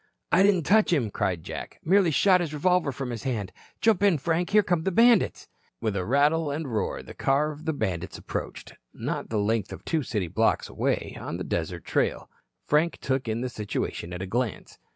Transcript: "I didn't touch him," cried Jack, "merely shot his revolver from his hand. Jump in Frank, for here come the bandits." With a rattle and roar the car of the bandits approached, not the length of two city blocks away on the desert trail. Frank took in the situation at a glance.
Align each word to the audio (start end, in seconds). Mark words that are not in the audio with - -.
"I 0.31 0.41
didn't 0.41 0.63
touch 0.63 0.91
him," 0.91 1.11
cried 1.11 1.43
Jack, 1.43 1.79
"merely 1.85 2.09
shot 2.09 2.41
his 2.41 2.55
revolver 2.55 2.91
from 2.91 3.11
his 3.11 3.21
hand. 3.21 3.51
Jump 3.81 4.01
in 4.01 4.17
Frank, 4.17 4.49
for 4.49 4.53
here 4.53 4.63
come 4.63 4.81
the 4.81 4.89
bandits." 4.91 5.47
With 5.79 5.95
a 5.95 6.03
rattle 6.05 6.49
and 6.49 6.67
roar 6.73 7.03
the 7.03 7.13
car 7.13 7.51
of 7.51 7.65
the 7.65 7.73
bandits 7.73 8.17
approached, 8.17 8.73
not 8.95 9.29
the 9.29 9.37
length 9.37 9.71
of 9.71 9.85
two 9.85 10.01
city 10.01 10.27
blocks 10.27 10.67
away 10.67 11.15
on 11.21 11.37
the 11.37 11.43
desert 11.43 11.85
trail. 11.85 12.31
Frank 12.65 12.97
took 12.99 13.27
in 13.27 13.41
the 13.41 13.49
situation 13.49 14.11
at 14.11 14.23
a 14.23 14.25
glance. 14.25 14.79